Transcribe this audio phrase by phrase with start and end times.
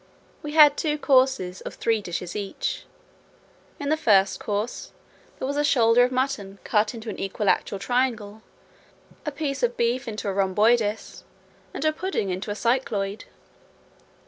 [0.41, 2.85] We had two courses, of three dishes each.
[3.79, 4.91] In the first course,
[5.37, 8.41] there was a shoulder of mutton cut into an equilateral triangle,
[9.27, 11.23] a piece of beef into a rhomboides,
[11.71, 13.25] and a pudding into a cycloid.